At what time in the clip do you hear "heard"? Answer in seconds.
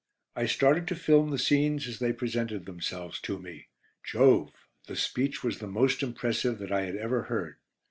7.25-7.57